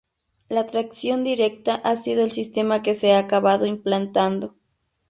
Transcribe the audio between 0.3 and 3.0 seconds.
La tracción directa ha sido el sistema que